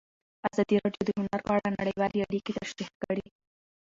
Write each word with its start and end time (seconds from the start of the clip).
ازادي 0.51 0.75
راډیو 0.83 1.03
د 1.05 1.09
هنر 1.19 1.39
په 1.47 1.51
اړه 1.57 1.73
نړیوالې 1.79 2.19
اړیکې 2.27 2.55
تشریح 2.59 2.89
کړي. 3.03 3.25